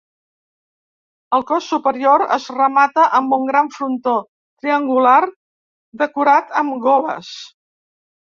[1.37, 4.15] El cos superior es remata amb un gran frontó
[4.65, 5.19] triangular
[6.05, 7.31] decorat amb goles.